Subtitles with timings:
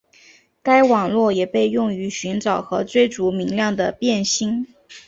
[0.63, 4.65] 该网络也被用于寻找和追逐明亮的变星。